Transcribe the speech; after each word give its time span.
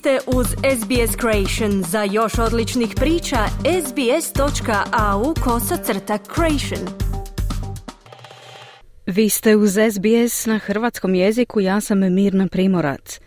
ste 0.00 0.18
uz 0.26 0.46
SBS 0.46 1.16
Creation. 1.20 1.82
Za 1.82 2.02
još 2.02 2.38
odličnih 2.38 2.94
priča, 2.96 3.36
sbs.au 3.86 5.34
kosacrta 5.44 6.18
creation. 6.34 6.88
Vi 9.06 9.28
ste 9.28 9.56
uz 9.56 9.70
SBS 9.70 10.46
na 10.46 10.58
hrvatskom 10.58 11.14
jeziku, 11.14 11.60
ja 11.60 11.80
sam 11.80 11.98
Mirna 12.14 12.46
Primorac. 12.48 13.20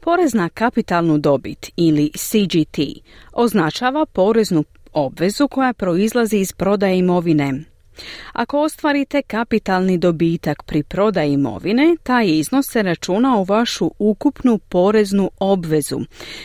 Porez 0.00 0.34
na 0.34 0.48
kapitalnu 0.48 1.18
dobit 1.18 1.70
ili 1.76 2.10
CGT 2.16 2.78
označava 3.32 4.06
poreznu 4.06 4.64
obvezu 4.92 5.48
koja 5.48 5.72
proizlazi 5.72 6.36
iz 6.36 6.52
prodaje 6.52 6.98
imovine. 6.98 7.71
Ako 8.32 8.62
ostvarite 8.62 9.22
kapitalni 9.22 9.98
dobitak 9.98 10.62
pri 10.62 10.82
prodaji 10.82 11.32
imovine, 11.32 11.96
taj 12.02 12.26
iznos 12.26 12.66
se 12.70 12.82
računa 12.82 13.36
u 13.36 13.44
vašu 13.44 13.90
ukupnu 13.98 14.58
poreznu 14.58 15.30
obvezu, 15.38 16.00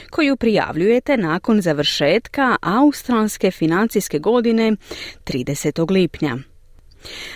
koju 0.09 0.37
prijavljujete 0.37 1.17
nakon 1.17 1.61
završetka 1.61 2.55
australske 2.61 3.51
financijske 3.51 4.19
godine 4.19 4.75
30. 5.25 5.91
lipnja. 5.91 6.37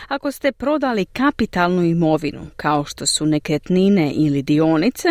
Ako 0.07 0.31
ste 0.31 0.51
prodali 0.51 1.05
kapitalnu 1.05 1.83
imovinu, 1.83 2.47
kao 2.55 2.85
što 2.85 3.05
su 3.05 3.25
nekretnine 3.25 4.11
ili 4.15 4.41
dionice, 4.41 5.07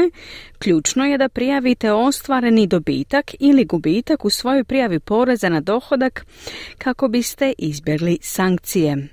ključno 0.59 1.05
je 1.05 1.19
da 1.19 1.29
prijavite 1.29 1.93
ostvareni 1.93 2.67
dobitak 2.67 3.35
ili 3.39 3.65
gubitak 3.65 4.25
u 4.25 4.31
svojoj 4.31 4.65
prijavi 4.65 5.01
poreza 5.01 5.49
na 5.49 5.61
dohodak 5.61 6.27
kako 6.79 7.09
biste 7.09 7.53
izbjegli 7.59 8.19
sankcije. 8.23 9.09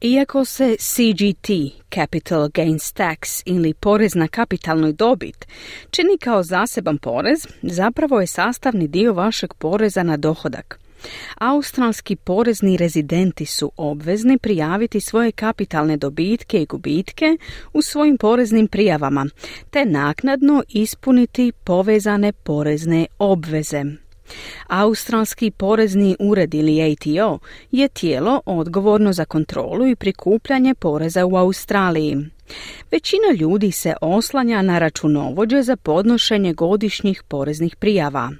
Iako 0.00 0.44
se 0.44 0.76
CGT, 0.78 1.48
Capital 1.94 2.48
Gains 2.48 2.94
Tax 2.94 3.42
ili 3.46 3.74
porez 3.74 4.14
na 4.14 4.28
kapitalnu 4.28 4.92
dobit, 4.92 5.46
čini 5.90 6.18
kao 6.18 6.42
zaseban 6.42 6.98
porez, 6.98 7.46
zapravo 7.62 8.20
je 8.20 8.26
sastavni 8.26 8.88
dio 8.88 9.12
vašeg 9.12 9.54
poreza 9.54 10.02
na 10.02 10.16
dohodak. 10.16 10.80
Australski 11.38 12.16
porezni 12.16 12.76
rezidenti 12.76 13.46
su 13.46 13.72
obvezni 13.76 14.38
prijaviti 14.38 15.00
svoje 15.00 15.32
kapitalne 15.32 15.96
dobitke 15.96 16.62
i 16.62 16.66
gubitke 16.66 17.36
u 17.72 17.82
svojim 17.82 18.18
poreznim 18.18 18.68
prijavama, 18.68 19.26
te 19.70 19.84
naknadno 19.84 20.62
ispuniti 20.68 21.52
povezane 21.64 22.32
porezne 22.32 23.06
obveze. 23.18 23.84
Australski 24.66 25.50
porezni 25.50 26.16
ured 26.20 26.54
ili 26.54 26.92
ATO 26.92 27.38
je 27.70 27.88
tijelo 27.88 28.40
odgovorno 28.46 29.12
za 29.12 29.24
kontrolu 29.24 29.86
i 29.86 29.96
prikupljanje 29.96 30.74
poreza 30.74 31.26
u 31.26 31.36
Australiji. 31.36 32.16
Većina 32.90 33.32
ljudi 33.40 33.72
se 33.72 33.94
oslanja 34.00 34.62
na 34.62 34.78
računovođe 34.78 35.62
za 35.62 35.76
podnošenje 35.76 36.52
godišnjih 36.52 37.22
poreznih 37.28 37.76
prijava. 37.76 38.30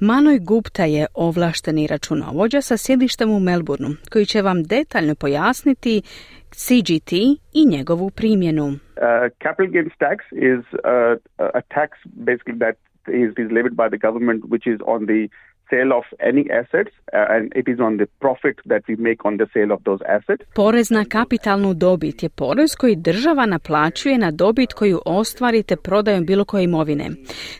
Manoj 0.00 0.38
Gupta 0.38 0.84
je 0.84 1.06
ovlašteni 1.14 1.86
računovođa 1.86 2.60
sa 2.60 2.76
sjedištem 2.76 3.30
u 3.30 3.40
Melbourneu, 3.40 3.90
koji 4.12 4.26
će 4.26 4.42
vam 4.42 4.62
detaljno 4.62 5.14
pojasniti 5.14 6.02
CGT 6.50 7.12
i 7.52 7.66
njegovu 7.66 8.10
primjenu. 8.10 8.66
Uh, 8.66 8.78
capital 9.42 9.66
gains 9.66 9.92
tax 9.98 10.18
is 10.32 10.64
uh, 10.72 11.18
a 11.38 11.60
tax 11.76 11.90
basically 12.04 12.58
that 12.58 12.76
is 13.08 13.30
levied 13.56 13.76
by 13.82 13.88
the 13.88 14.00
government 14.06 14.40
which 14.52 14.66
is 14.74 14.80
on 14.86 15.06
the 15.06 15.28
sale 15.70 15.92
of 16.00 16.04
any 16.30 16.44
assets 16.60 16.92
uh, 17.12 17.34
and 17.34 17.44
it 17.60 17.66
is 17.72 17.78
on 17.80 17.96
the 17.96 18.06
profit 18.24 18.56
that 18.70 18.82
we 18.88 18.94
make 19.08 19.20
on 19.28 19.36
the 19.40 19.46
sale 19.54 19.72
of 19.76 19.80
those 19.88 20.02
assets. 20.16 20.42
Porez 20.54 20.90
na 20.90 21.04
kapitalnu 21.04 21.74
dobit 21.74 22.22
je 22.22 22.28
porez 22.28 22.74
koji 22.76 22.96
država 22.96 23.46
naplaćuje 23.46 24.18
na 24.18 24.30
dobit 24.30 24.72
koju 24.72 25.00
ostvarite 25.06 25.76
prodajom 25.76 26.26
bilo 26.26 26.44
koje 26.44 26.64
imovine. 26.64 27.10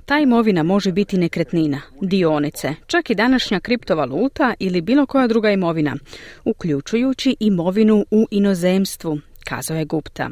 Ta 0.04 0.18
imovina 0.18 0.62
može 0.62 0.92
biti 0.92 1.18
nekretnina, 1.18 1.80
dionice, 2.00 2.68
čak 2.86 3.10
i 3.10 3.14
današnja 3.14 3.60
kriptovaluta 3.60 4.54
ili 4.58 4.80
bilo 4.80 5.06
koja 5.06 5.26
druga 5.26 5.50
imovina, 5.50 5.94
uključujući 6.44 7.36
imovinu 7.40 8.04
u 8.10 8.26
inozemstvu, 8.30 9.18
kazao 9.48 9.76
je 9.76 9.84
Gupta. 9.84 10.30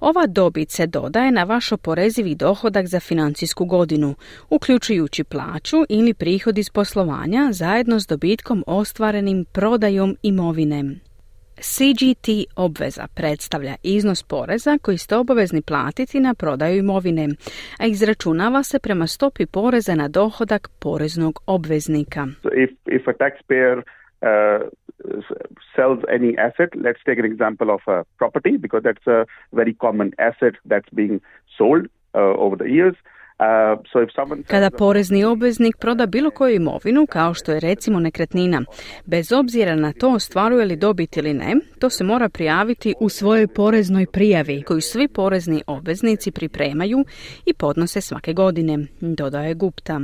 Ova 0.00 0.26
dobit 0.26 0.70
se 0.70 0.86
dodaje 0.86 1.30
na 1.30 1.44
vaš 1.44 1.72
oporezivi 1.72 2.34
dohodak 2.34 2.86
za 2.86 3.00
financijsku 3.00 3.64
godinu, 3.64 4.14
uključujući 4.50 5.24
plaću 5.24 5.76
ili 5.88 6.14
prihod 6.14 6.58
iz 6.58 6.70
poslovanja 6.70 7.48
zajedno 7.52 8.00
s 8.00 8.06
dobitkom 8.06 8.64
ostvarenim 8.66 9.44
prodajom 9.52 10.16
imovine. 10.22 10.84
CGT 11.62 12.28
obveza 12.56 13.06
predstavlja 13.14 13.74
iznos 13.82 14.22
poreza 14.22 14.78
koji 14.82 14.98
ste 14.98 15.16
obavezni 15.16 15.62
platiti 15.62 16.20
na 16.20 16.34
prodaju 16.34 16.78
imovine, 16.78 17.28
a 17.78 17.86
izračunava 17.86 18.62
se 18.62 18.78
prema 18.78 19.06
stopi 19.06 19.46
poreza 19.46 19.94
na 19.94 20.08
dohodak 20.08 20.68
poreznog 20.78 21.38
obveznika. 21.46 22.26
if, 22.64 22.70
if 22.86 23.08
a 23.08 23.12
taxpayer 23.12 23.76
uh, 23.76 24.68
sells 25.76 26.00
any 26.16 26.36
asset, 26.38 26.70
let's 26.84 27.02
take 27.06 27.18
an 27.18 27.24
example 27.32 27.70
of 27.70 27.80
a 27.86 28.04
property 28.18 28.56
because 28.56 28.82
that's 28.82 29.06
a 29.06 29.24
very 29.52 29.74
common 29.74 30.12
asset 30.18 30.54
that's 30.70 30.90
being 30.94 31.20
sold 31.58 31.86
uh, 32.14 32.44
over 32.44 32.56
the 32.56 32.70
years. 32.78 32.96
Uh, 33.38 33.78
Kada 34.46 34.70
porezni 34.70 35.24
obveznik 35.24 35.76
proda 35.76 36.06
bilo 36.06 36.30
koju 36.30 36.54
imovinu, 36.54 37.06
kao 37.06 37.34
što 37.34 37.52
je 37.52 37.60
recimo 37.60 38.00
nekretnina, 38.00 38.62
bez 39.06 39.32
obzira 39.32 39.74
na 39.76 39.92
to 39.92 40.10
ostvaruje 40.14 40.64
li 40.64 40.76
dobit 40.76 41.16
ili 41.16 41.34
ne, 41.34 41.54
to 41.78 41.90
se 41.90 42.04
mora 42.04 42.28
prijaviti 42.28 42.94
u 43.00 43.08
svojoj 43.08 43.46
poreznoj 43.46 44.06
prijavi, 44.12 44.62
koju 44.62 44.80
svi 44.80 45.08
porezni 45.08 45.62
obveznici 45.66 46.32
pripremaju 46.32 47.04
i 47.46 47.54
podnose 47.54 48.00
svake 48.00 48.32
godine, 48.32 48.78
dodaje 49.00 49.54
Gupta. 49.54 50.00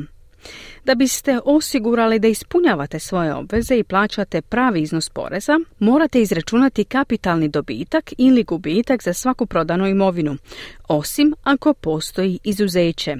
Da 0.85 0.95
biste 0.95 1.41
osigurali 1.45 2.19
da 2.19 2.29
ispunjavate 2.29 2.99
svoje 2.99 3.35
obveze 3.35 3.79
i 3.79 3.85
plaćate 3.85 4.43
pravi 4.43 4.83
iznos 4.83 5.09
poreza, 5.09 5.53
morate 5.79 6.23
izračunati 6.23 6.85
kapitalni 6.85 7.49
dobitak 7.49 8.13
ili 8.19 8.45
gubitak 8.45 9.03
za 9.03 9.13
svaku 9.13 9.47
prodanu 9.47 9.87
imovinu, 9.87 10.37
osim 10.89 11.35
ako 11.43 11.75
postoji 11.75 12.39
izuzeće. 12.45 13.17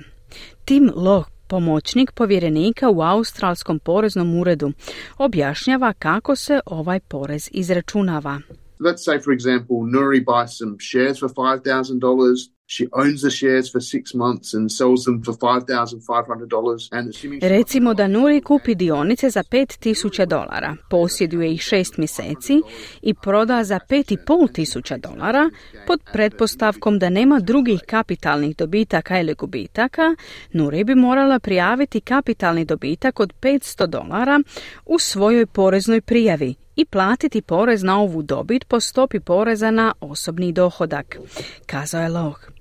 Tim 0.65 0.93
Loh, 0.95 1.27
pomoćnik 1.49 2.13
povjerenika 2.13 2.91
u 2.91 3.03
Australskom 3.03 3.79
poreznom 3.79 4.41
uredu, 4.41 4.73
objašnjava 5.19 5.93
kako 5.93 6.37
se 6.37 6.61
ovaj 6.67 7.01
porez 7.01 7.49
izračunava. 7.53 8.41
Let's 8.81 9.03
say, 9.09 9.25
for 9.25 9.35
example, 9.35 9.79
Nuri 9.93 10.25
buys 10.25 10.59
some 10.59 10.77
shares 10.81 11.19
for 11.19 11.31
$5,000. 11.31 12.58
She 12.71 12.85
owns 12.93 13.23
the 13.23 13.31
shares 13.31 13.73
for 13.73 13.81
six 13.81 14.15
months 14.15 14.55
and 14.55 14.71
sells 14.71 15.05
them 15.05 15.23
for 15.25 15.33
$5,500 15.33 16.89
and 16.93 17.09
assuming 17.09 17.41
Recimo 17.43 17.95
da 17.95 18.07
Nuri 18.07 18.41
kupi 18.41 18.75
dionice 18.75 19.31
za 19.31 19.43
5000 19.43 20.27
dolara, 20.27 20.77
posjeduje 20.91 21.53
ih 21.53 21.61
šest 21.61 21.97
mjeseci 21.97 22.61
i 23.03 23.15
proda 23.15 23.65
za 23.65 23.79
5500 23.89 24.99
dolara 25.01 25.51
pod 25.87 26.01
pretpostavkom 26.13 26.99
da 26.99 27.09
nema 27.11 27.41
drugih 27.41 27.81
kapitalnih 27.87 28.57
dobitaka 28.57 29.21
ili 29.21 29.35
gubitaka, 29.35 30.15
Nuri 30.53 30.85
bi 30.85 30.95
morala 30.95 31.39
prijaviti 31.39 32.01
kapitalni 32.01 32.65
dobitak 32.65 33.21
od 33.21 33.35
500 33.41 33.87
dolara 33.87 34.41
u 34.87 34.99
svojoj 34.99 35.47
poreznoj 35.47 36.01
prijavi 36.01 36.55
i 36.77 36.85
platiti 36.85 37.43
porez 37.43 37.83
na 37.83 38.01
ovu 38.01 38.23
dobit 38.23 38.65
po 38.65 38.81
stopi 38.81 39.21
poreza 39.21 39.71
na 39.71 39.93
osobni 40.01 40.53
dohodak, 40.53 41.19
kazao 41.67 42.03
je 42.03 42.09
Loh. 42.09 42.58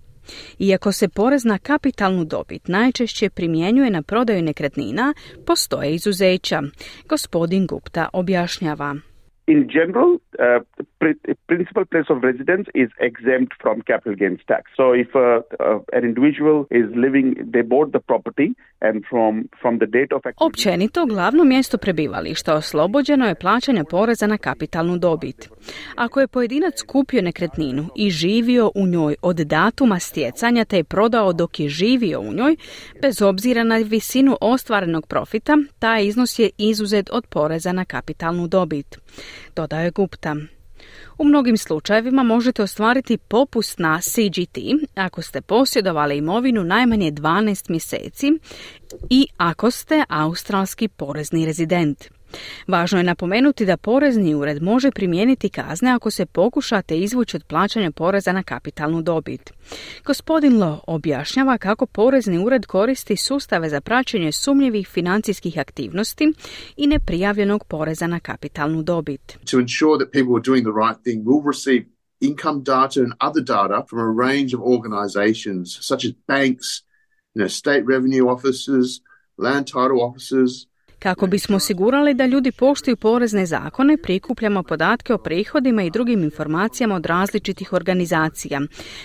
Iako 0.60 0.92
se 0.92 1.08
porez 1.08 1.46
na 1.46 1.58
kapitalnu 1.58 2.26
dobit 2.26 2.68
najčešće 2.68 3.30
primjenjuje 3.30 3.90
na 3.90 4.02
prodaju 4.02 4.42
nekretnina, 4.42 5.14
postoje 5.46 5.94
izuzeća. 5.94 6.62
Gospodin 7.10 7.68
Gupta 7.68 8.10
objašnjava. 8.14 8.96
In 9.48 9.68
general, 9.68 10.12
uh, 10.12 10.20
principal 11.48 11.86
place 11.92 12.10
of 12.10 12.18
residence 12.24 12.68
is 12.84 12.90
exempt 13.10 13.54
from 13.62 13.76
capital 13.82 14.16
gains 14.16 14.42
tax. 14.48 14.64
So 14.80 14.86
if 15.04 15.10
uh, 15.16 15.22
uh, 15.22 15.98
an 15.98 16.04
individual 16.10 16.58
is 16.72 16.88
living, 17.06 17.28
they 17.54 17.64
bought 17.74 17.90
the 17.92 18.04
property 18.12 18.50
and 18.82 18.96
from, 19.10 19.50
from 19.62 19.74
the 19.82 19.86
date 19.98 20.12
of... 20.16 20.22
Općenito, 20.38 21.06
glavno 21.06 21.44
mjesto 21.44 21.78
prebivališta 21.78 22.56
oslobođeno 22.56 23.28
je 23.28 23.36
plaćanja 23.36 23.84
poreza 23.84 24.28
na 24.28 24.38
kapitalnu 24.38 24.98
dobit. 24.98 25.50
Ako 25.96 26.20
je 26.20 26.28
pojedinac 26.28 26.82
kupio 26.82 27.22
nekretninu 27.22 27.86
i 27.96 28.10
živio 28.10 28.72
u 28.76 28.88
njoj 28.88 29.16
od 29.22 29.36
datuma 29.36 30.00
stjecanja 30.00 30.66
te 30.66 30.78
je 30.78 30.84
prodao 30.84 31.34
dok 31.34 31.60
je 31.60 31.70
živio 31.70 32.20
u 32.20 32.34
njoj, 32.34 32.56
bez 33.02 33.22
obzira 33.22 33.64
na 33.64 33.78
visinu 33.78 34.38
ostvarenog 34.42 35.08
profita, 35.08 35.58
taj 35.80 36.06
iznos 36.06 36.40
je 36.40 36.50
izuzet 36.58 37.10
od 37.12 37.28
poreza 37.30 37.72
na 37.72 37.86
kapitalnu 37.86 38.48
dobit. 38.48 38.98
Dodaje 39.56 39.92
Gupta. 39.92 40.36
U 41.18 41.24
mnogim 41.26 41.58
slučajevima 41.58 42.24
možete 42.24 42.64
ostvariti 42.64 43.18
popust 43.18 43.80
na 43.80 44.00
CGT 44.02 44.58
ako 44.96 45.22
ste 45.22 45.42
posjedovali 45.42 46.18
imovinu 46.18 46.64
najmanje 46.64 47.12
12 47.12 47.70
mjeseci 47.70 48.32
i 49.10 49.28
ako 49.38 49.72
ste 49.72 50.04
australski 50.10 50.88
porezni 50.88 51.46
rezident. 51.46 52.17
Važno 52.68 52.98
je 52.98 53.04
napomenuti 53.04 53.66
da 53.66 53.78
porezni 53.78 54.36
ured 54.36 54.64
može 54.64 54.92
primijeniti 54.92 55.50
kazne 55.50 55.92
ako 55.92 56.12
se 56.12 56.26
pokušate 56.26 57.00
izvući 57.00 57.38
od 57.38 57.44
plaćanja 57.44 57.92
poreza 57.92 58.32
na 58.32 58.44
kapitalnu 58.44 59.02
dobit. 59.02 59.54
Gospodin 60.06 60.58
Lo 60.60 60.80
objašnjava 60.88 61.58
kako 61.58 61.86
porezni 61.86 62.46
ured 62.46 62.66
koristi 62.66 63.16
sustave 63.16 63.70
za 63.70 63.82
praćenje 63.82 64.32
sumnjivih 64.32 64.88
financijskih 64.88 65.60
aktivnosti 65.60 66.34
i 66.78 66.88
neprijavljenog 66.88 67.64
poreza 67.64 68.08
na 68.08 68.20
kapitalnu 68.20 68.84
dobit. 68.84 69.38
To 69.52 69.60
ensure 69.60 69.98
that 70.00 70.12
people 70.12 70.34
are 70.36 70.44
doing 70.46 70.64
the 70.64 70.76
right 70.86 71.04
thing, 71.04 71.26
we'll 71.26 71.48
receive 71.48 71.86
income 72.20 72.64
data 72.64 73.00
and 73.00 73.14
other 73.22 73.44
data 73.44 73.86
from 73.90 74.00
a 74.00 74.28
range 74.28 74.54
of 74.56 74.62
organizations 74.62 75.78
such 75.82 76.06
as 76.06 76.12
banks, 76.28 76.68
you 77.34 77.40
know, 77.42 77.48
state 77.48 77.84
revenue 77.86 78.28
offices, 78.28 79.02
land 79.38 79.68
title 79.68 80.02
offices, 80.02 80.68
Kako 81.00 81.28
bismo 81.28 81.58
osigurali 81.58 82.14
da 82.14 82.26
ljudi 82.26 82.52
poštuju 82.52 82.96
porezne 82.96 83.46
zakone, 83.46 83.98
prikupljamo 83.98 84.64
podatke 84.64 85.14
o 85.14 85.18
prihodima 85.18 85.84
i 85.84 85.90
drugim 85.90 86.24
informacijama 86.24 86.96
od 86.96 87.06
različitih 87.06 87.74
organizacija, 87.74 88.62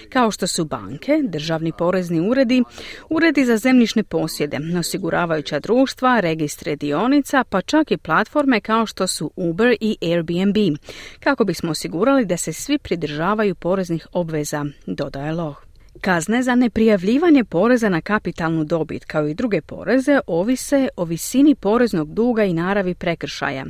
kao 0.08 0.30
što 0.30 0.46
su 0.46 0.64
banke, 0.64 1.20
državni 1.22 1.72
porezni 1.78 2.20
uredi, 2.20 2.62
uredi 3.10 3.44
za 3.44 3.56
zemljišne 3.56 4.02
posjede, 4.02 4.58
osiguravajuća 4.78 5.60
društva, 5.60 6.20
registre 6.20 6.76
dionica, 6.76 7.44
pa 7.44 7.60
čak 7.60 7.90
i 7.90 7.96
platforme 7.96 8.60
kao 8.60 8.86
što 8.86 9.06
su 9.06 9.30
Uber 9.36 9.76
i 9.80 9.96
Airbnb, 10.02 10.76
kako 11.20 11.44
bismo 11.44 11.70
osigurali 11.70 12.24
da 12.24 12.36
se 12.36 12.52
svi 12.52 12.78
pridržavaju 12.78 13.54
poreznih 13.54 14.06
obveza, 14.12 14.64
dodaje 14.86 15.32
Loh. 15.32 15.71
Kazne 16.00 16.42
za 16.42 16.54
neprijavljivanje 16.54 17.44
poreza 17.44 17.88
na 17.88 18.00
kapitalnu 18.00 18.64
dobit 18.64 19.04
kao 19.04 19.28
i 19.28 19.34
druge 19.34 19.60
poreze 19.60 20.20
ovise 20.26 20.88
o 20.96 21.04
visini 21.04 21.54
poreznog 21.54 22.14
duga 22.14 22.44
i 22.44 22.52
naravi 22.52 22.94
prekršaja. 22.94 23.66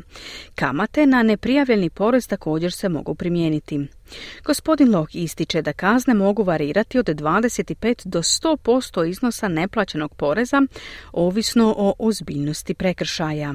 Kamate 0.54 1.06
na 1.06 1.22
neprijavljeni 1.22 1.90
porez 1.90 2.26
također 2.28 2.72
se 2.72 2.88
mogu 2.88 3.14
primijeniti. 3.14 3.86
Gospodin 4.44 4.94
Loh 4.94 5.08
ističe 5.12 5.62
da 5.62 5.72
kazne 5.72 6.14
mogu 6.14 6.42
varirati 6.42 6.98
od 6.98 7.06
25 7.06 8.06
do 8.06 8.22
100% 8.22 9.08
iznosa 9.08 9.48
neplaćenog 9.48 10.14
poreza, 10.14 10.62
ovisno 11.12 11.74
o 11.76 11.94
ozbiljnosti 11.98 12.74
prekršaja. 12.74 13.54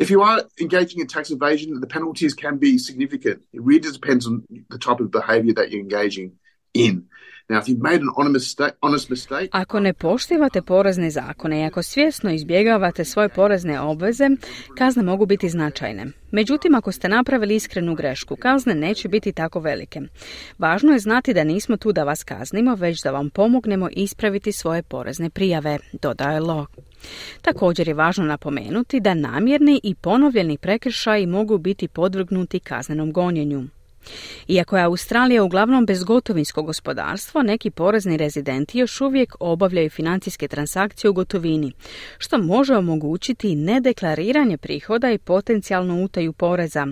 If 0.00 0.10
you 0.10 0.22
are 0.22 0.42
engaging 0.60 1.00
in 1.00 1.08
tax 1.08 1.30
evasion, 1.30 1.80
the 1.80 1.88
penalties 1.88 2.34
can 2.42 2.58
be 2.58 2.78
significant. 2.78 3.38
It 3.52 3.60
really 3.66 3.92
depends 3.92 4.26
on 4.26 4.42
the 4.70 4.78
type 4.78 5.00
of 5.04 5.10
behavior 5.10 5.54
that 5.54 5.68
you're 5.70 5.86
engaging 5.88 6.32
in. 6.74 7.08
Ako 9.52 9.80
ne 9.80 9.92
poštivate 9.92 10.62
porezne 10.62 11.10
zakone 11.10 11.60
i 11.60 11.64
ako 11.64 11.82
svjesno 11.82 12.30
izbjegavate 12.30 13.04
svoje 13.04 13.28
porezne 13.28 13.80
obveze, 13.80 14.28
kazne 14.78 15.02
mogu 15.02 15.26
biti 15.26 15.48
značajne. 15.48 16.06
Međutim, 16.30 16.74
ako 16.74 16.92
ste 16.92 17.08
napravili 17.08 17.54
iskrenu 17.54 17.94
grešku, 17.94 18.36
kazne 18.36 18.74
neće 18.74 19.08
biti 19.08 19.32
tako 19.32 19.60
velike. 19.60 20.00
Važno 20.58 20.92
je 20.92 20.98
znati 20.98 21.34
da 21.34 21.44
nismo 21.44 21.76
tu 21.76 21.92
da 21.92 22.04
vas 22.04 22.24
kaznimo, 22.24 22.74
već 22.74 23.02
da 23.02 23.10
vam 23.10 23.30
pomognemo 23.30 23.88
ispraviti 23.92 24.52
svoje 24.52 24.82
porezne 24.82 25.30
prijave, 25.30 25.78
dodaje 26.02 26.40
Lo. 26.40 26.66
Također 27.42 27.88
je 27.88 27.94
važno 27.94 28.24
napomenuti 28.24 29.00
da 29.00 29.14
namjerni 29.14 29.80
i 29.82 29.94
ponovljeni 29.94 30.58
prekršaji 30.58 31.26
mogu 31.26 31.58
biti 31.58 31.88
podvrgnuti 31.88 32.60
kaznenom 32.60 33.12
gonjenju. 33.12 33.64
Iako 34.48 34.76
je 34.76 34.82
Australija 34.82 35.44
uglavnom 35.44 35.86
bezgotovinsko 35.86 36.62
gospodarstvo, 36.62 37.42
neki 37.42 37.70
porezni 37.70 38.16
rezidenti 38.16 38.78
još 38.78 39.00
uvijek 39.00 39.34
obavljaju 39.40 39.90
financijske 39.90 40.48
transakcije 40.48 41.10
u 41.10 41.12
gotovini, 41.12 41.72
što 42.18 42.38
može 42.38 42.76
omogućiti 42.76 43.54
nedeklariranje 43.54 44.56
prihoda 44.56 45.10
i 45.10 45.18
potencijalnu 45.18 46.04
utaju 46.04 46.32
poreza. 46.32 46.86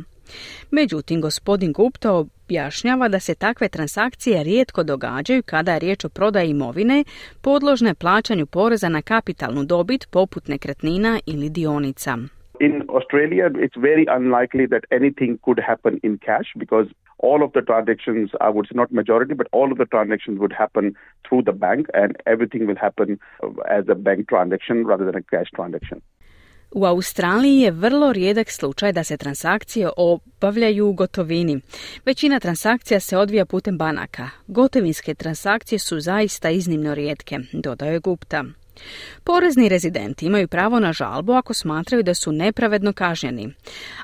Međutim, 0.71 1.21
gospodin 1.21 1.73
Gupta 1.73 2.13
objašnjava 2.13 3.09
da 3.09 3.21
se 3.21 3.35
takve 3.35 3.69
transakcije 3.69 4.45
rijetko 4.45 4.83
događaju 4.83 5.43
kada 5.43 5.73
je 5.73 5.79
riječ 5.79 6.05
o 6.05 6.09
prodaji 6.09 6.51
imovine 6.51 7.05
podložne 7.41 7.95
plaćanju 7.95 8.47
poreza 8.47 8.89
na 8.89 9.03
kapitalnu 9.03 9.65
dobit 9.65 10.07
poput 10.11 10.49
nekretnina 10.49 11.21
ili 11.27 11.51
dionica. 11.51 12.19
In 12.59 12.83
Australia, 12.89 13.51
it's 13.55 13.77
very 13.77 14.07
unlikely 14.09 14.67
that 14.67 14.85
anything 14.91 15.39
could 15.45 15.61
happen 15.61 16.01
in 16.03 16.19
cash 16.19 16.53
because 16.57 16.87
all 17.19 17.43
of 17.43 17.53
the 17.53 17.63
transactions, 17.63 18.31
I 18.41 18.49
would 18.49 18.67
say 18.67 18.75
not 18.75 18.93
majority, 18.93 19.35
but 19.35 19.49
all 19.53 19.73
of 19.73 19.79
the 19.79 19.87
transactions 19.87 20.39
would 20.39 20.53
happen 20.53 20.95
through 21.29 21.43
the 21.43 21.53
bank 21.53 21.87
and 21.95 22.17
everything 22.27 22.67
will 22.67 22.77
happen 22.77 23.19
uh, 23.43 23.49
as 23.69 23.85
a 23.89 23.95
bank 23.95 24.29
transaction 24.29 24.87
rather 24.87 25.05
than 25.05 25.17
a 25.17 25.23
cash 25.23 25.51
transaction. 25.55 26.01
U 26.71 26.85
Australiji 26.85 27.61
je 27.61 27.71
vrlo 27.71 28.13
rijedak 28.13 28.51
slučaj 28.51 28.93
da 28.93 29.05
se 29.05 29.17
transakcije 29.17 29.89
obavljaju 29.97 30.87
u 30.89 30.93
gotovini. 30.93 31.61
Većina 32.07 32.41
transakcija 32.41 33.01
se 33.01 33.17
odvija 33.17 33.47
putem 33.47 33.79
banaka. 33.79 34.29
Gotovinske 34.47 35.15
transakcije 35.15 35.79
su 35.79 36.01
zaista 36.01 36.51
iznimno 36.51 36.95
rijetke, 36.95 37.39
dodaje 37.53 37.99
Gupta. 37.99 38.45
Porezni 39.25 39.69
rezidenti 39.69 40.27
imaju 40.27 40.49
pravo 40.49 40.81
na 40.81 40.93
žalbu 40.93 41.33
ako 41.33 41.55
smatraju 41.55 42.03
da 42.03 42.15
su 42.15 42.33
nepravedno 42.33 42.93
kažnjeni. 42.93 43.55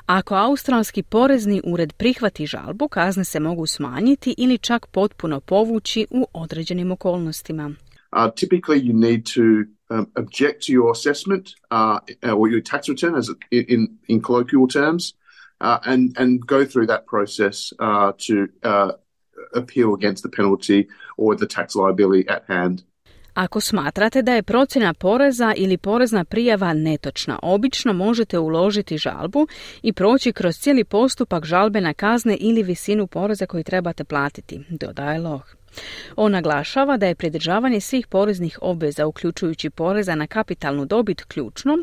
Ako 0.05 0.35
australski 0.35 1.03
porezni 1.03 1.61
ured 1.63 1.93
prihvati 1.93 2.45
žalbu, 2.45 2.87
kazne 2.87 3.23
se 3.23 3.39
mogu 3.39 3.65
smanjiti 3.65 4.35
ili 4.37 4.57
čak 4.57 4.87
potpuno 4.87 5.39
povući 5.39 6.07
u 6.09 6.27
određenim 6.33 6.91
okolnostima. 6.91 7.71
Uh, 8.15 8.31
typically 8.35 8.79
you 8.79 8.93
need 8.93 9.21
to 9.35 9.41
um, 9.89 10.05
object 10.15 10.65
to 10.65 10.71
your 10.71 10.91
assessment 10.91 11.49
uh, 11.71 11.99
or 12.21 12.49
your 12.49 12.61
tax 12.61 12.89
return 12.89 13.15
as 13.15 13.29
in, 13.51 13.97
in 14.07 14.21
colloquial 14.21 14.67
terms 14.67 15.13
uh, 15.61 15.79
and, 15.85 16.15
and 16.17 16.45
go 16.45 16.65
through 16.65 16.87
that 16.87 17.05
process 17.05 17.73
uh, 17.79 18.11
to 18.17 18.47
uh, 18.63 18.91
appeal 19.55 19.93
against 19.93 20.23
the 20.23 20.29
penalty 20.29 20.87
or 21.17 21.35
the 21.35 21.47
tax 21.47 21.75
liability 21.75 22.27
at 22.27 22.43
hand. 22.47 22.83
Ako 23.33 23.61
smatrate 23.61 24.21
da 24.21 24.33
je 24.33 24.43
procjena 24.43 24.93
poreza 24.93 25.53
ili 25.57 25.77
porezna 25.77 26.23
prijava 26.23 26.73
netočna, 26.73 27.39
obično 27.41 27.93
možete 27.93 28.39
uložiti 28.39 28.97
žalbu 28.97 29.47
i 29.81 29.93
proći 29.93 30.33
kroz 30.33 30.57
cijeli 30.57 30.83
postupak 30.83 31.45
žalbe 31.45 31.81
na 31.81 31.93
kazne 31.93 32.37
ili 32.39 32.63
visinu 32.63 33.07
poreza 33.07 33.45
koji 33.45 33.63
trebate 33.63 34.03
platiti, 34.03 34.61
dodaje 34.69 35.19
Loh. 35.19 35.43
On 36.15 36.31
naglašava 36.31 36.97
da 36.97 37.07
je 37.07 37.15
pridržavanje 37.15 37.79
svih 37.79 38.07
poreznih 38.07 38.59
obveza, 38.61 39.07
uključujući 39.07 39.69
poreza 39.69 40.15
na 40.15 40.27
kapitalnu 40.27 40.85
dobit, 40.85 41.23
ključno, 41.23 41.77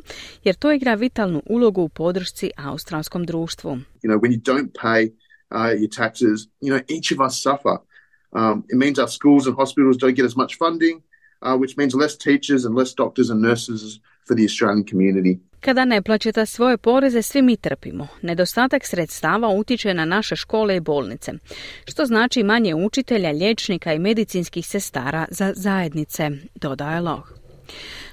jer 0.44 0.54
to 0.54 0.72
igra 0.72 0.94
vitalnu 0.94 1.42
ulogu 1.46 1.82
u 1.82 1.88
podršci 1.88 2.50
australskom 2.56 3.24
društvu. 3.24 3.70
You 3.70 4.10
know, 4.10 4.20
when 4.20 4.30
you 4.32 4.42
don't 4.42 4.68
pay 4.82 5.10
uh, 5.50 5.80
your 5.80 5.90
taxes, 5.96 6.48
you 6.60 6.70
know, 6.70 6.80
each 6.96 7.12
of 7.12 7.26
us 7.26 7.42
suffer. 7.42 7.76
Um, 8.32 8.64
it 8.72 8.78
means 8.78 8.98
our 8.98 9.08
schools 9.08 9.46
and 9.46 9.56
hospitals 9.56 9.96
don't 9.96 10.16
get 10.16 10.24
as 10.24 10.36
much 10.36 10.52
funding. 10.58 11.02
Uh, 11.42 11.60
which 11.60 11.76
means 11.76 11.94
less 11.94 12.16
teachers 12.16 12.64
and 12.64 12.78
less 12.78 12.94
doctors 12.96 13.30
and 13.30 13.42
nurses 13.42 14.00
for 14.26 14.36
the 14.36 14.44
Australian 14.44 14.84
community. 14.84 15.38
Kada 15.60 15.84
ne 15.84 16.02
plaćate 16.02 16.46
svoje 16.46 16.76
poreze, 16.76 17.22
svi 17.22 17.42
mi 17.42 17.56
trpimo. 17.56 18.08
Nedostatak 18.22 18.86
sredstava 18.86 19.48
utječe 19.48 19.94
na 19.94 20.04
naše 20.04 20.36
škole 20.36 20.76
i 20.76 20.80
bolnice, 20.80 21.32
što 21.84 22.06
znači 22.06 22.42
manje 22.42 22.74
učitelja, 22.74 23.30
liječnika 23.30 23.94
i 23.94 23.98
medicinskih 23.98 24.66
sestara 24.66 25.26
za 25.30 25.52
zajednice, 25.56 26.30
dodaje 26.54 27.00
Loh. 27.00 27.32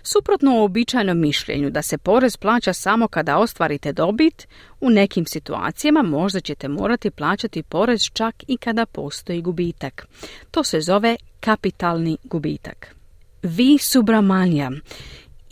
Suprotno 0.04 0.56
uobičajenom 0.56 1.20
mišljenju 1.20 1.70
da 1.70 1.82
se 1.82 1.98
porez 1.98 2.38
plaća 2.38 2.74
samo 2.74 3.08
kada 3.08 3.38
ostvarite 3.38 3.94
dobit, 3.94 4.48
u 4.82 4.90
nekim 4.90 5.26
situacijama 5.26 6.02
možda 6.02 6.40
ćete 6.40 6.68
morati 6.68 7.12
plaćati 7.12 7.64
porez 7.64 8.02
čak 8.14 8.36
i 8.48 8.58
kada 8.58 8.86
postoji 8.86 9.42
gubitak. 9.42 10.08
To 10.52 10.64
se 10.64 10.82
zove 10.82 11.16
kapitalni 11.40 12.18
gubitak. 12.24 12.97
Vi 13.50 13.78
Subramanja, 13.78 14.72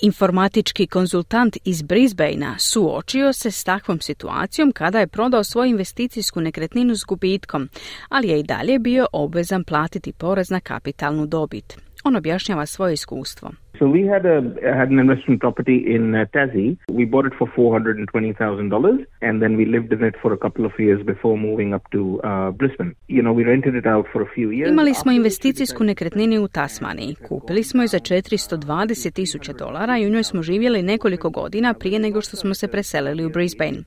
informatički 0.02 0.88
konzultant 0.88 1.58
iz 1.66 1.82
Brisbanea, 1.82 2.56
suočio 2.60 3.34
se 3.34 3.52
s 3.52 3.64
takvom 3.64 4.02
situacijom 4.02 4.72
kada 4.72 5.00
je 5.00 5.08
prodao 5.08 5.44
svoju 5.44 5.70
investicijsku 5.70 6.42
nekretninu 6.42 6.96
s 6.96 7.04
gubitkom, 7.04 7.70
ali 8.10 8.28
je 8.28 8.40
i 8.40 8.44
dalje 8.44 8.80
bio 8.80 9.08
obvezan 9.12 9.64
platiti 9.64 10.14
porez 10.14 10.50
na 10.50 10.60
kapitalnu 10.60 11.26
dobit. 11.26 11.85
On 12.08 12.16
objašnjava 12.16 12.66
svoje 12.66 12.94
iskustvo. 12.94 13.52
So 13.80 13.86
we 13.98 14.02
had 14.14 14.24
a 14.36 14.38
had 14.80 14.90
an 14.94 15.00
investment 15.06 15.40
property 15.46 15.78
in 15.96 16.04
uh, 16.16 16.20
Tassie. 16.34 16.78
We 17.00 17.04
bought 17.14 17.26
it 17.30 17.36
for 17.40 17.48
four 17.56 17.70
hundred 17.76 17.96
and 18.00 18.08
twenty 18.14 18.34
thousand 18.42 18.70
dollars, 18.70 19.00
and 19.28 19.42
then 19.42 19.52
we 19.60 19.66
lived 19.76 19.92
in 19.98 20.02
it 20.10 20.16
for 20.22 20.32
a 20.34 20.40
couple 20.46 20.64
of 20.66 20.74
years 20.86 21.00
before 21.14 21.36
moving 21.38 21.70
up 21.78 21.84
to 21.96 22.02
uh, 22.24 22.52
Brisbane. 22.60 22.92
You 23.08 23.22
know, 23.24 23.34
we 23.40 23.44
rented 23.44 23.76
it 23.82 23.88
out 23.94 24.06
for 24.14 24.22
a 24.22 24.30
few 24.36 24.48
years. 24.58 24.70
Imali 24.70 24.94
smo 24.94 25.12
investicijsku 25.12 25.84
nekretninu 25.84 26.44
u 26.44 26.48
Tasmaniji. 26.48 27.16
Kupili 27.28 27.64
smo 27.64 27.82
je 27.82 27.88
za 27.88 28.00
420 28.00 29.14
tisuća 29.14 29.54
dolara 29.54 29.98
i 29.98 30.08
u 30.08 30.10
njoj 30.10 30.24
smo 30.24 30.42
živjeli 30.42 30.84
nekoliko 30.84 31.30
godina 31.30 31.74
prije 31.74 32.00
nego 32.00 32.22
što 32.22 32.38
smo 32.38 32.54
se 32.54 32.68
preselili 32.68 33.26
u 33.26 33.30
Brisbane. 33.30 33.78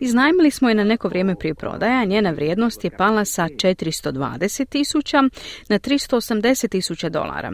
Iznajmili 0.00 0.50
smo 0.50 0.68
je 0.68 0.74
na 0.74 0.84
neko 0.84 1.08
vrijeme 1.08 1.34
prije 1.34 1.54
prodaja, 1.54 2.04
njena 2.04 2.30
vrijednost 2.30 2.84
je 2.84 2.90
pala 2.90 3.24
sa 3.24 3.42
420 3.42 4.68
tisuća 4.68 5.22
na 5.68 5.78
380 5.78 6.68
tisuća 6.68 7.08
dolara. 7.08 7.47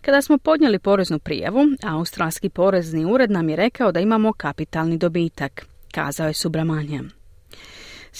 Kada 0.00 0.22
smo 0.22 0.38
podnijeli 0.38 0.78
poreznu 0.78 1.18
prijavu, 1.18 1.60
australski 1.82 2.48
porezni 2.48 3.04
ured 3.04 3.30
nam 3.30 3.48
je 3.48 3.56
rekao 3.56 3.92
da 3.92 4.00
imamo 4.00 4.32
kapitalni 4.32 4.98
dobitak. 4.98 5.66
kazao 5.92 6.26
je 6.26 6.34
Subramanja. 6.34 7.00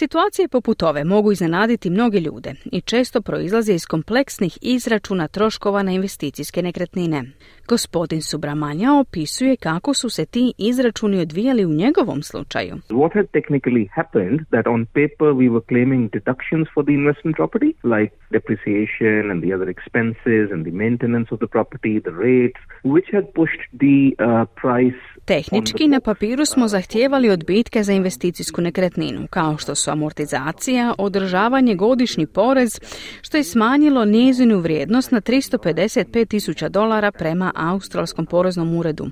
Situacije 0.00 0.48
poput 0.48 0.82
ove 0.82 1.04
mogu 1.04 1.32
iznenaditi 1.32 1.90
mnoge 1.90 2.20
ljude 2.20 2.54
i 2.72 2.80
često 2.80 3.20
proizlaze 3.20 3.74
iz 3.74 3.86
kompleksnih 3.86 4.58
izračuna 4.62 5.28
troškova 5.28 5.82
na 5.82 5.92
investicijske 5.92 6.62
nekretnine. 6.62 7.22
Gospodin 7.68 8.22
Subramanja 8.22 8.92
opisuje 8.92 9.56
kako 9.56 9.94
su 9.94 10.08
se 10.10 10.26
ti 10.26 10.52
izračuni 10.58 11.20
odvijali 11.20 11.66
u 11.66 11.68
njegovom 11.68 12.22
slučaju. 12.22 12.74
What 12.90 13.14
had 13.14 13.26
technically 13.38 13.88
happened 13.92 14.40
that 14.54 14.66
on 14.66 14.86
paper 14.86 15.28
we 15.40 15.46
were 15.54 15.66
claiming 15.68 16.10
deductions 16.18 16.66
for 16.74 16.84
the 16.84 16.94
investment 17.00 17.36
property 17.36 17.70
like 17.94 18.12
depreciation 18.36 19.22
and 19.30 19.38
the 19.44 19.50
other 19.56 19.68
expenses 19.76 20.46
and 20.52 20.60
the 20.68 20.74
maintenance 20.84 21.28
of 21.34 21.38
the 21.44 21.50
property, 21.56 21.94
the 22.08 22.16
rates, 22.26 22.60
which 22.94 23.08
had 23.16 23.26
pushed 23.40 23.62
the 23.84 23.98
uh, 24.18 24.44
price 24.62 25.02
Tehnički 25.26 25.88
na 25.88 26.00
papiru 26.00 26.46
smo 26.46 26.68
zahtijevali 26.68 27.30
odbitke 27.30 27.82
za 27.82 27.92
investicijsku 27.92 28.60
nekretninu, 28.60 29.26
kao 29.30 29.58
što 29.58 29.74
su 29.74 29.90
amortizacija, 29.90 30.94
održavanje, 30.98 31.74
godišnji 31.74 32.26
porez, 32.26 32.80
što 33.22 33.36
je 33.36 33.44
smanjilo 33.44 34.04
njezinu 34.04 34.58
vrijednost 34.58 35.10
na 35.10 35.20
355 35.20 36.28
tisuća 36.28 36.68
dolara 36.68 37.12
prema 37.12 37.52
Australskom 37.54 38.26
poreznom 38.26 38.76
uredu. 38.76 39.06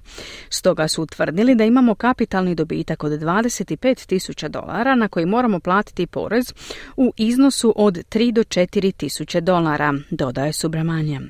Stoga 0.50 0.88
su 0.88 1.02
utvrdili 1.02 1.54
da 1.54 1.64
imamo 1.64 1.94
kapitalni 1.94 2.54
dobitak 2.54 3.04
od 3.04 3.12
25 3.12 4.06
tisuća 4.06 4.48
dolara 4.48 4.94
na 4.94 5.08
koji 5.08 5.26
moramo 5.26 5.60
platiti 5.60 6.06
porez 6.06 6.54
u 6.96 7.12
iznosu 7.16 7.72
od 7.76 7.94
3 7.94 8.32
do 8.32 8.42
4 8.42 8.92
tisuće 8.92 9.40
dolara, 9.40 9.94
dodaje 10.10 10.52
Subramanja. 10.52 11.20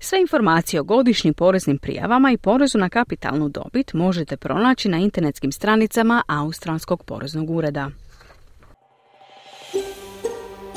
Sve 0.00 0.20
informacije 0.20 0.80
o 0.80 0.84
godišnjim 0.84 1.34
poreznim 1.34 1.78
prijavama 1.78 2.32
i 2.32 2.36
porezu 2.36 2.78
na 2.78 2.88
kapitalnu 2.88 3.48
dobit 3.48 3.92
možete 3.92 4.36
pronaći 4.36 4.88
na 4.88 4.98
internetskim 4.98 5.52
stranicama 5.52 6.22
Australskog 6.26 7.04
poreznog 7.04 7.50
ureda. 7.50 7.90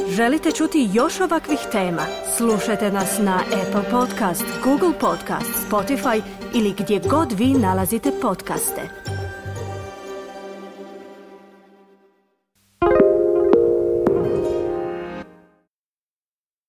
Želite 0.10 0.52
čuti 0.52 0.90
još 0.94 1.20
ovakvih 1.20 1.60
tema? 1.72 2.02
Slušajte 2.38 2.92
nas 2.92 3.20
na 3.20 3.40
Apple 3.40 3.92
Podcast, 3.92 4.46
Google 4.64 5.00
Podcast, 5.00 5.68
Spotify 5.70 6.22
ili 6.54 6.74
gdje 6.78 7.02
god 7.10 7.32
vi 7.40 7.48
nalazite 7.48 8.12
podcaste. 8.22 9.07